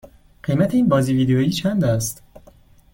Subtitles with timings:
[0.43, 2.23] قیمت این بازی ویدیویی چند است؟